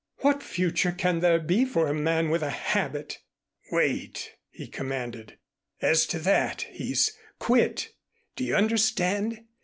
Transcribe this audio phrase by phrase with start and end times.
[0.21, 3.19] What future can there be for a man with a habit"
[3.71, 5.37] "Wait!" he commanded.
[5.79, 7.89] "As to that he's quit,
[8.35, 9.43] do you understand?